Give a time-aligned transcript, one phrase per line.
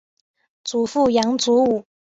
[0.63, 1.85] 祖父杨祖武。